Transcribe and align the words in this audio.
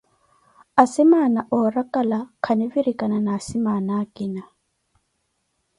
Asimaana 0.83 1.39
oorakala 1.57 2.19
khanvirikana 2.43 3.17
na 3.25 3.31
asimaana 3.39 3.91
akina. 4.03 4.43